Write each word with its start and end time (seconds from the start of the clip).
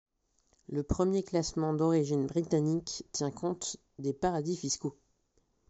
Le 0.67 0.81
premier 0.81 1.21
classement, 1.21 1.75
d'origine 1.75 2.25
britannique, 2.25 3.05
tient 3.11 3.29
compte 3.29 3.77
des 3.99 4.13
paradis 4.13 4.57
fiscaux. 4.57 4.97